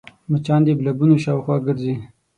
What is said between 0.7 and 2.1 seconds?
بلبونو شاوخوا ګرځي